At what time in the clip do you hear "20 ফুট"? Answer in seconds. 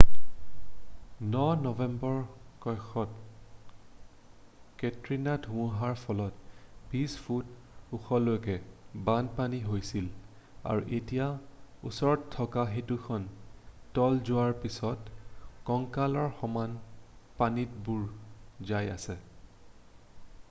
6.95-7.51